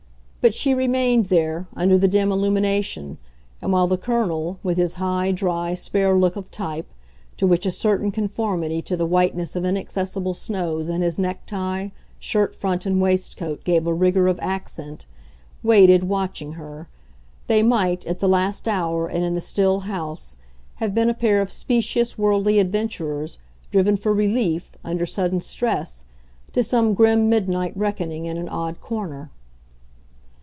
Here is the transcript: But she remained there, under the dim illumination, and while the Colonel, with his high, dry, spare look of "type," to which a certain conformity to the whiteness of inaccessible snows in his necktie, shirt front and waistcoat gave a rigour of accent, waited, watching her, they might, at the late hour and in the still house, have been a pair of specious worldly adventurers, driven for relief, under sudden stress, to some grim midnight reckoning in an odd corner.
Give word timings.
But 0.43 0.55
she 0.55 0.73
remained 0.73 1.27
there, 1.27 1.67
under 1.75 1.99
the 1.99 2.07
dim 2.07 2.31
illumination, 2.31 3.19
and 3.61 3.71
while 3.71 3.85
the 3.85 3.95
Colonel, 3.95 4.57
with 4.63 4.75
his 4.75 4.95
high, 4.95 5.31
dry, 5.31 5.75
spare 5.75 6.15
look 6.15 6.35
of 6.35 6.49
"type," 6.49 6.87
to 7.37 7.45
which 7.45 7.67
a 7.67 7.69
certain 7.69 8.09
conformity 8.09 8.81
to 8.81 8.97
the 8.97 9.05
whiteness 9.05 9.55
of 9.55 9.65
inaccessible 9.65 10.33
snows 10.33 10.89
in 10.89 11.03
his 11.03 11.19
necktie, 11.19 11.89
shirt 12.17 12.55
front 12.55 12.87
and 12.87 12.99
waistcoat 12.99 13.63
gave 13.63 13.85
a 13.85 13.93
rigour 13.93 14.25
of 14.27 14.39
accent, 14.41 15.05
waited, 15.61 16.05
watching 16.05 16.53
her, 16.53 16.87
they 17.45 17.61
might, 17.61 18.03
at 18.07 18.19
the 18.19 18.27
late 18.27 18.67
hour 18.67 19.05
and 19.07 19.23
in 19.23 19.35
the 19.35 19.41
still 19.41 19.81
house, 19.81 20.37
have 20.77 20.95
been 20.95 21.07
a 21.07 21.13
pair 21.13 21.39
of 21.39 21.51
specious 21.51 22.17
worldly 22.17 22.57
adventurers, 22.57 23.37
driven 23.71 23.95
for 23.95 24.11
relief, 24.11 24.71
under 24.83 25.05
sudden 25.05 25.39
stress, 25.39 26.03
to 26.51 26.63
some 26.63 26.95
grim 26.95 27.29
midnight 27.29 27.77
reckoning 27.77 28.25
in 28.25 28.37
an 28.37 28.49
odd 28.49 28.81
corner. 28.81 29.29